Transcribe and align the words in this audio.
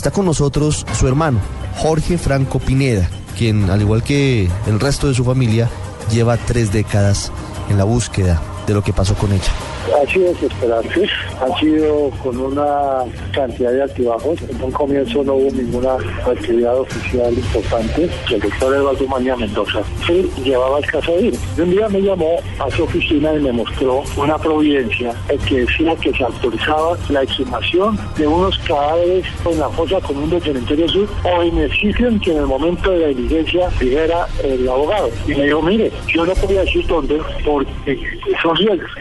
Está 0.00 0.10
con 0.10 0.24
nosotros 0.24 0.86
su 0.98 1.06
hermano, 1.06 1.40
Jorge 1.76 2.16
Franco 2.16 2.58
Pineda, 2.58 3.06
quien, 3.36 3.68
al 3.68 3.82
igual 3.82 4.02
que 4.02 4.48
el 4.66 4.80
resto 4.80 5.08
de 5.08 5.14
su 5.14 5.24
familia, 5.24 5.68
lleva 6.10 6.38
tres 6.38 6.72
décadas 6.72 7.30
en 7.68 7.76
la 7.76 7.84
búsqueda 7.84 8.40
de 8.66 8.72
lo 8.72 8.82
que 8.82 8.94
pasó 8.94 9.14
con 9.14 9.30
ella. 9.30 9.52
Ha 9.88 10.06
sido 10.10 10.32
desesperante, 10.32 11.08
ha 11.40 11.58
sido 11.58 12.10
con 12.22 12.38
una 12.38 13.04
cantidad 13.32 13.72
de 13.72 13.82
altibajos. 13.82 14.40
En 14.42 14.62
un 14.62 14.70
comienzo 14.70 15.24
no 15.24 15.34
hubo 15.34 15.50
ninguna 15.50 15.94
actividad 16.26 16.78
oficial 16.78 17.32
importante. 17.32 18.08
El 18.30 18.40
doctor 18.40 18.74
Eduardo 18.74 19.08
Maña 19.08 19.36
Mendoza 19.36 19.82
llevaba 20.44 20.78
el 20.78 20.86
caso 20.86 21.12
de 21.12 21.22
ir. 21.22 21.34
Un 21.58 21.70
día 21.70 21.88
me 21.88 22.02
llamó 22.02 22.38
a 22.58 22.70
su 22.70 22.84
oficina 22.84 23.34
y 23.34 23.40
me 23.40 23.52
mostró 23.52 24.02
una 24.16 24.38
providencia 24.38 25.14
que 25.48 25.60
decía 25.60 25.96
que 25.96 26.12
se 26.12 26.24
autorizaba 26.24 26.96
la 27.08 27.22
exhumación 27.22 27.98
de 28.16 28.26
unos 28.26 28.58
cadáveres 28.60 29.24
en 29.44 29.58
la 29.58 29.68
fosa 29.70 30.00
común 30.00 30.30
del 30.30 30.42
cementerio 30.42 30.88
sur 30.88 31.08
o 31.24 31.42
en 31.42 31.58
el 31.58 31.72
sitio 31.72 32.08
en 32.08 32.20
que 32.20 32.32
en 32.32 32.38
el 32.38 32.46
momento 32.46 32.90
de 32.90 32.98
la 32.98 33.08
diligencia 33.08 33.68
dijera 33.80 34.26
el 34.44 34.68
abogado. 34.68 35.10
Y 35.26 35.34
me 35.34 35.44
dijo, 35.44 35.62
mire, 35.62 35.90
yo 36.14 36.24
no 36.24 36.34
podía 36.34 36.60
decir 36.60 36.86
dónde 36.86 37.20
porque 37.44 37.98
son 38.42 38.56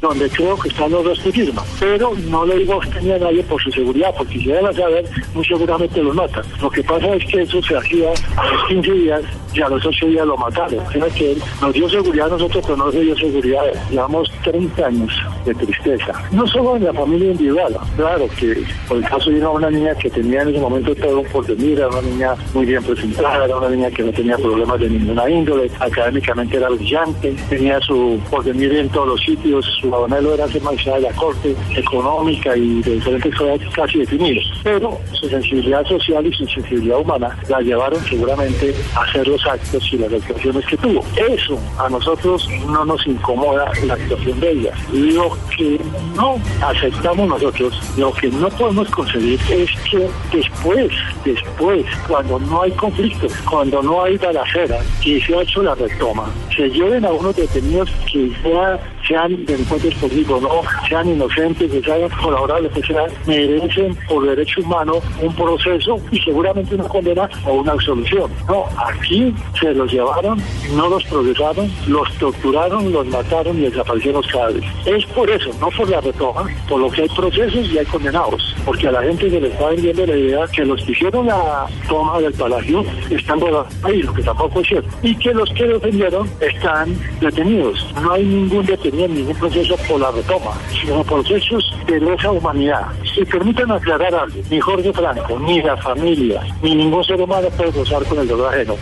donde 0.00 0.28
creo 0.30 0.56
que 0.62 0.68
están 0.68 0.90
los 0.90 1.04
dos 1.04 1.18
que 1.20 1.32
firman. 1.32 1.64
Pero 1.80 2.12
no 2.28 2.46
le 2.46 2.58
digo 2.58 2.78
usted 2.78 3.00
ni 3.02 3.12
a 3.12 3.18
nadie 3.18 3.42
por 3.44 3.60
su 3.62 3.70
seguridad, 3.70 4.14
porque 4.16 4.34
si 4.34 4.46
llegan 4.46 4.66
a 4.66 4.72
saber, 4.72 5.04
muy 5.34 5.44
seguramente 5.44 6.02
los 6.02 6.14
matan. 6.14 6.44
Lo 6.60 6.70
que 6.70 6.82
pasa 6.82 7.14
es 7.14 7.24
que 7.26 7.42
eso 7.42 7.62
se 7.62 7.76
hacía 7.76 8.10
a 8.36 8.46
los 8.46 8.64
15 8.68 8.92
días 8.92 9.22
y 9.54 9.60
a 9.60 9.68
los 9.68 9.84
8 9.84 10.06
días 10.06 10.26
lo 10.26 10.36
mataron. 10.36 10.84
Que 11.16 11.32
él 11.32 11.42
nos 11.60 11.72
dio 11.74 11.88
seguridad 11.90 12.28
nosotros, 12.28 12.64
pero 12.64 12.76
no 12.76 12.86
nos 12.86 12.94
dio 12.94 13.16
seguridad. 13.16 13.64
Llevamos 13.90 14.30
30 14.44 14.86
años 14.86 15.12
de 15.44 15.54
tristeza. 15.54 16.12
No 16.30 16.46
solo 16.46 16.76
en 16.76 16.84
la 16.84 16.92
familia 16.92 17.32
individual, 17.32 17.76
claro 17.96 18.26
que 18.38 18.64
por 18.88 18.96
el 18.96 19.04
caso 19.04 19.30
de 19.30 19.44
una 19.44 19.70
niña 19.70 19.94
que 19.96 20.08
tenía 20.08 20.42
en 20.42 20.48
ese 20.50 20.60
momento 20.60 20.94
todo 20.94 21.20
un 21.20 21.26
porvenir, 21.26 21.78
era 21.78 21.88
una 21.88 22.02
niña 22.02 22.34
muy 22.54 22.64
bien 22.64 22.82
presentada, 22.82 23.44
era 23.44 23.56
una 23.56 23.68
niña 23.68 23.90
que 23.90 24.02
no 24.02 24.12
tenía 24.12 24.36
problemas 24.36 24.80
de 24.80 24.88
ninguna 24.88 25.28
índole, 25.28 25.70
académicamente 25.80 26.56
era 26.56 26.68
brillante, 26.68 27.34
tenía 27.48 27.80
su 27.80 28.20
porvenir 28.30 28.72
en 28.76 28.88
todos 28.88 29.08
los 29.08 29.20
sitios, 29.20 29.66
su 29.80 29.94
abuelo 29.94 30.34
era 30.34 30.48
ser 30.48 30.62
magistrado 30.62 31.00
de 31.00 31.08
la 31.08 31.16
corte, 31.16 31.54
económica 31.76 32.56
y 32.56 32.82
de 32.82 32.94
diferentes 32.94 33.34
cosas 33.34 33.60
casi 33.74 33.98
definidas. 33.98 34.44
Pero 34.62 34.98
su 35.12 35.28
sensibilidad 35.28 35.84
social 35.86 36.26
y 36.26 36.32
su 36.32 36.46
sensibilidad 36.46 37.00
humana 37.00 37.36
la 37.48 37.60
llevaron 37.60 38.02
seguramente 38.04 38.74
a 38.94 39.02
hacer 39.02 39.26
los 39.26 39.41
actos 39.46 39.92
y 39.92 39.98
las 39.98 40.12
actuaciones 40.12 40.64
que 40.66 40.76
tuvo. 40.76 41.04
Eso 41.16 41.58
a 41.78 41.88
nosotros 41.88 42.48
no 42.66 42.84
nos 42.84 43.06
incomoda 43.06 43.70
la 43.86 43.94
actuación 43.94 44.40
de 44.40 44.50
ella. 44.50 44.74
Lo 44.92 45.36
que 45.56 45.80
no 46.16 46.36
aceptamos 46.62 47.28
nosotros, 47.28 47.80
lo 47.96 48.12
que 48.12 48.28
no 48.28 48.48
podemos 48.50 48.88
conseguir 48.90 49.40
es 49.50 49.70
que 49.90 50.08
después, 50.32 50.92
después, 51.24 51.86
cuando 52.08 52.38
no 52.38 52.62
hay 52.62 52.72
conflicto, 52.72 53.26
cuando 53.48 53.82
no 53.82 54.04
hay 54.04 54.16
balacera, 54.18 54.78
que 55.02 55.20
se 55.20 55.36
ha 55.36 55.42
hecho 55.42 55.62
la 55.62 55.74
retoma, 55.74 56.30
se 56.56 56.68
lleven 56.68 57.04
a 57.04 57.10
unos 57.10 57.36
detenidos 57.36 57.90
que 58.10 58.32
sea 58.42 58.80
sean 59.06 59.44
delincuentes 59.44 59.94
políticos, 59.96 60.42
no, 60.42 60.62
sean 60.88 61.08
inocentes, 61.08 61.70
que 61.70 61.82
se 61.82 61.92
hayan 61.92 62.10
colaborado, 62.10 62.70
que 62.70 62.82
sea, 62.82 63.06
merecen 63.26 63.96
por 64.08 64.26
derecho 64.26 64.60
humano 64.60 64.94
un 65.20 65.34
proceso 65.34 65.98
y 66.10 66.20
seguramente 66.20 66.74
una 66.74 66.88
condena 66.88 67.28
o 67.46 67.54
una 67.54 67.72
absolución. 67.72 68.30
No, 68.48 68.66
aquí 68.76 69.31
se 69.60 69.72
los 69.74 69.92
llevaron, 69.92 70.42
no 70.74 70.88
los 70.88 71.04
procesaron, 71.04 71.70
los 71.86 72.12
torturaron, 72.18 72.92
los 72.92 73.06
mataron 73.06 73.58
y 73.58 73.62
desaparecieron 73.62 74.22
los 74.22 74.30
cadáveres. 74.30 74.64
Es 74.86 75.04
por 75.06 75.30
eso, 75.30 75.50
no 75.60 75.68
por 75.70 75.88
la 75.88 76.00
retoma, 76.00 76.46
por 76.68 76.80
lo 76.80 76.90
que 76.90 77.02
hay 77.02 77.08
procesos 77.08 77.66
y 77.68 77.78
hay 77.78 77.86
condenados, 77.86 78.54
porque 78.64 78.88
a 78.88 78.92
la 78.92 79.02
gente 79.02 79.30
se 79.30 79.40
le 79.40 79.48
está 79.48 79.68
vendiendo 79.68 80.06
la 80.06 80.16
idea 80.16 80.46
que 80.48 80.64
los 80.64 80.82
que 80.82 80.92
hicieron 80.92 81.26
la 81.26 81.66
toma 81.88 82.18
del 82.20 82.32
palacio 82.32 82.84
están 83.10 83.40
ahí, 83.82 84.02
lo 84.02 84.12
que 84.12 84.22
tampoco 84.22 84.60
es 84.60 84.68
cierto, 84.68 84.88
y 85.02 85.14
que 85.16 85.34
los 85.34 85.50
que 85.50 85.66
defendieron 85.66 86.28
están 86.40 86.96
detenidos. 87.20 87.86
No 88.00 88.12
hay 88.12 88.24
ningún 88.24 88.64
detenido 88.66 89.08
ningún 89.08 89.36
proceso 89.36 89.76
por 89.88 90.00
la 90.00 90.10
retoma, 90.10 90.52
sino 90.70 91.02
procesos 91.02 91.74
de 91.86 92.00
lesa 92.00 92.30
humanidad. 92.30 92.86
Y 93.16 93.24
permítanme 93.24 93.74
aclarar 93.74 94.14
algo, 94.14 94.40
ni 94.50 94.60
Jorge 94.60 94.92
Franco, 94.92 95.38
ni 95.40 95.62
la 95.62 95.76
familia, 95.76 96.42
ni 96.62 96.74
ningún 96.74 97.04
ser 97.04 97.20
humano 97.20 97.48
puede 97.56 97.70
gozar 97.72 98.04
con 98.04 98.18
el 98.18 98.28
dolor 98.28 98.54
ajeno. 98.54 98.76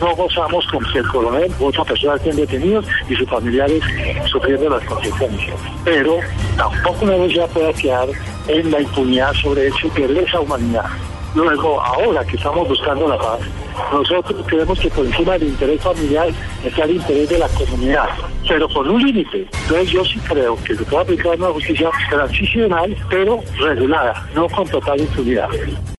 No, 0.00 0.14
gozamos 0.16 0.66
con 0.68 0.84
que 0.92 0.98
el 0.98 1.08
coronel 1.08 1.52
u 1.58 1.66
otra 1.66 1.84
persona 1.84 2.16
estén 2.16 2.36
detenidos 2.36 2.84
y 3.08 3.14
sus 3.14 3.28
familiares 3.28 3.82
sufriendo 4.26 4.70
las 4.70 4.84
consecuencias. 4.84 5.56
Pero 5.84 6.18
tampoco 6.56 7.04
una 7.04 7.16
vez 7.16 7.34
ya 7.34 7.46
pueda 7.48 7.72
quedar 7.72 8.08
en 8.48 8.70
la 8.70 8.80
impunidad 8.80 9.32
sobre 9.34 9.68
hechos 9.68 9.94
de 9.94 10.08
lesa 10.08 10.40
humanidad. 10.40 10.86
Luego, 11.34 11.80
ahora 11.80 12.24
que 12.24 12.36
estamos 12.36 12.66
buscando 12.66 13.06
la 13.06 13.18
paz, 13.18 13.40
nosotros 13.92 14.44
creemos 14.46 14.78
que 14.80 14.88
por 14.88 15.06
encima 15.06 15.32
del 15.34 15.48
interés 15.48 15.80
familiar 15.82 16.28
está 16.64 16.84
el 16.84 16.92
interés 16.92 17.28
de 17.28 17.38
la 17.38 17.48
comunidad, 17.48 18.08
pero 18.48 18.68
con 18.68 18.88
un 18.88 19.02
límite. 19.02 19.46
Entonces 19.62 19.90
yo 19.90 20.04
sí 20.04 20.18
creo 20.20 20.56
que 20.64 20.74
se 20.74 20.84
puede 20.84 21.02
aplicar 21.02 21.38
una 21.38 21.48
justicia 21.48 21.90
transicional, 22.10 22.96
pero 23.08 23.40
regulada, 23.58 24.26
no 24.34 24.48
con 24.48 24.66
total 24.68 25.00
impunidad. 25.00 25.48